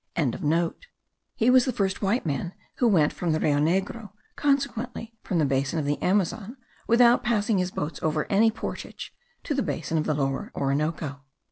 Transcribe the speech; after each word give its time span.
He 1.35 1.51
was 1.51 1.65
the 1.65 1.71
first 1.71 2.01
white 2.01 2.25
man 2.25 2.55
who 2.77 2.87
went 2.87 3.13
from 3.13 3.33
the 3.33 3.39
Rio 3.39 3.59
Negro, 3.59 4.09
consequently 4.35 5.13
from 5.21 5.37
the 5.37 5.45
basin 5.45 5.77
of 5.77 5.85
the 5.85 6.01
Amazon, 6.01 6.57
without 6.87 7.23
passing 7.23 7.59
his 7.59 7.69
boats 7.69 7.99
over 8.01 8.25
any 8.27 8.49
portage, 8.49 9.13
to 9.43 9.53
the 9.53 9.61
basin 9.61 9.99
of 9.99 10.05
the 10.05 10.15
Lower 10.15 10.51
Orinoco. 10.55 11.21